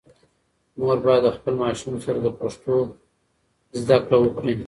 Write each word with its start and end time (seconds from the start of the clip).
مور 0.79 0.97
باید 1.05 1.21
د 1.25 1.29
خپل 1.37 1.53
ماشوم 1.63 1.95
سره 2.05 2.19
د 2.21 2.27
پښتو 2.39 2.75
زده 3.81 3.97
کړه 4.07 4.17
وکړي. 4.21 4.53